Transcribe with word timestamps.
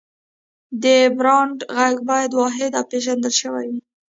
د 0.83 0.85
برانډ 1.17 1.59
غږ 1.75 1.95
باید 2.09 2.31
واحد 2.39 2.71
او 2.79 2.85
پېژندل 2.91 3.33
شوی 3.41 3.65
وي. 3.71 3.81